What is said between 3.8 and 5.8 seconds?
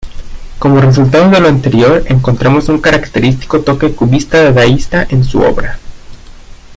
cubista-dadaísta en su obra.